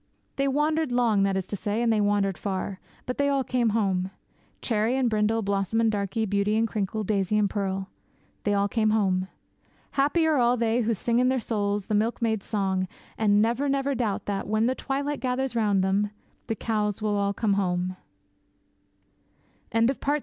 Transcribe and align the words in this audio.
They 0.35 0.47
wandered 0.47 0.91
long, 0.91 1.21
that 1.21 1.37
is 1.37 1.45
to 1.45 1.55
say, 1.55 1.79
and 1.83 1.93
they 1.93 2.01
wandered 2.01 2.35
far. 2.35 2.79
But 3.05 3.19
they 3.19 3.29
all 3.29 3.43
came 3.43 3.69
home 3.69 4.09
Cherry 4.59 4.97
and 4.97 5.07
Brindle, 5.07 5.43
Blossom 5.43 5.79
and 5.79 5.91
Darkie, 5.91 6.25
Beauty 6.25 6.57
and 6.57 6.67
Crinkle, 6.67 7.03
Daisy 7.03 7.37
and 7.37 7.47
Pearl 7.47 7.87
they 8.43 8.55
all 8.55 8.67
came 8.67 8.89
home. 8.89 9.27
Happy 9.91 10.25
are 10.25 10.37
all 10.37 10.57
they 10.57 10.81
who 10.81 10.95
sing 10.95 11.19
in 11.19 11.29
their 11.29 11.39
souls 11.39 11.85
the 11.85 11.93
milkmaid's 11.93 12.47
song, 12.47 12.87
and 13.15 13.43
never, 13.43 13.69
never 13.69 13.93
doubt 13.93 14.25
that, 14.25 14.47
when 14.47 14.65
the 14.65 14.73
twilight 14.73 15.19
gathers 15.19 15.55
round 15.55 15.83
them, 15.83 16.09
the 16.47 16.55
cows 16.55 16.99
will 17.03 17.15
all 17.15 17.31
come 17.31 17.53
home! 17.53 17.95